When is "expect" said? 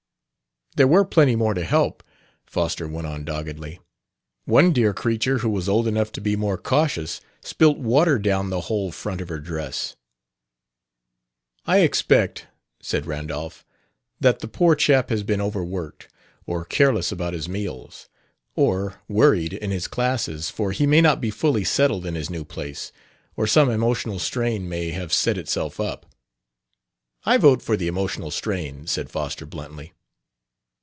11.81-12.47